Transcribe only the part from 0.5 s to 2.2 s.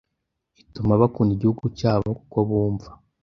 utuma bakunda igihugu cyabo